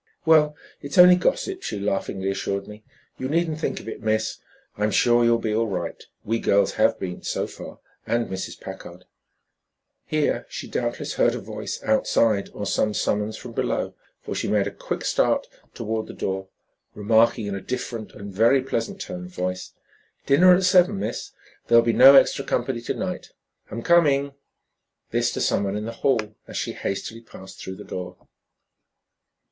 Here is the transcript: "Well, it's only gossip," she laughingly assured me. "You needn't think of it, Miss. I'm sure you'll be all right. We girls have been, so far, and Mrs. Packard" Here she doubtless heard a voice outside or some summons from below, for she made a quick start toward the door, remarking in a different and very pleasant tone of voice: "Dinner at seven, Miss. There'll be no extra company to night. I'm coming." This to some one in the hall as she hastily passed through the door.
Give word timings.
"Well, 0.25 0.55
it's 0.81 0.97
only 0.97 1.15
gossip," 1.15 1.61
she 1.61 1.77
laughingly 1.79 2.31
assured 2.31 2.67
me. 2.67 2.83
"You 3.19 3.29
needn't 3.29 3.59
think 3.59 3.79
of 3.79 3.87
it, 3.87 4.01
Miss. 4.01 4.39
I'm 4.75 4.89
sure 4.89 5.23
you'll 5.23 5.37
be 5.37 5.53
all 5.53 5.67
right. 5.67 6.03
We 6.23 6.39
girls 6.39 6.71
have 6.71 6.97
been, 6.97 7.21
so 7.21 7.45
far, 7.45 7.77
and 8.07 8.25
Mrs. 8.27 8.59
Packard" 8.59 9.05
Here 10.07 10.47
she 10.49 10.67
doubtless 10.67 11.13
heard 11.13 11.35
a 11.35 11.39
voice 11.39 11.83
outside 11.83 12.49
or 12.51 12.65
some 12.65 12.95
summons 12.95 13.37
from 13.37 13.51
below, 13.51 13.93
for 14.19 14.33
she 14.33 14.47
made 14.47 14.65
a 14.65 14.71
quick 14.71 15.05
start 15.05 15.45
toward 15.75 16.07
the 16.07 16.13
door, 16.15 16.47
remarking 16.95 17.45
in 17.45 17.53
a 17.53 17.61
different 17.61 18.11
and 18.13 18.33
very 18.33 18.63
pleasant 18.63 19.01
tone 19.01 19.25
of 19.25 19.35
voice: 19.35 19.71
"Dinner 20.25 20.51
at 20.55 20.63
seven, 20.63 20.97
Miss. 20.97 21.29
There'll 21.67 21.85
be 21.85 21.93
no 21.93 22.15
extra 22.15 22.43
company 22.43 22.81
to 22.81 22.95
night. 22.95 23.29
I'm 23.69 23.83
coming." 23.83 24.33
This 25.11 25.31
to 25.33 25.41
some 25.41 25.63
one 25.65 25.77
in 25.77 25.85
the 25.85 25.91
hall 25.91 26.33
as 26.47 26.57
she 26.57 26.71
hastily 26.71 27.21
passed 27.21 27.59
through 27.59 27.75
the 27.75 27.83
door. 27.83 28.17